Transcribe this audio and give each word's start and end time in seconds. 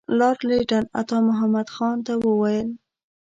لارډ 0.17 0.39
لیټن 0.49 0.83
عطامحمد 1.01 1.67
خان 1.75 1.97
ته 2.05 2.13
وویل. 2.27 2.69